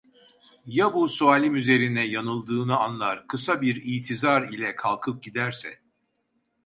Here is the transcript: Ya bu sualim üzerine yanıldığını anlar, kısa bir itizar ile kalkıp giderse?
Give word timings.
Ya 0.65 0.93
bu 0.93 1.09
sualim 1.09 1.55
üzerine 1.55 2.05
yanıldığını 2.07 2.77
anlar, 2.77 3.27
kısa 3.27 3.61
bir 3.61 3.81
itizar 3.83 4.41
ile 4.47 4.75
kalkıp 4.75 5.23
giderse? 5.23 5.79